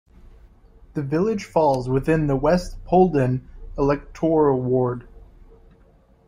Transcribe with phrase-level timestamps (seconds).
[0.95, 3.41] The village falls within the 'West Polden'
[3.77, 5.07] electoral ward.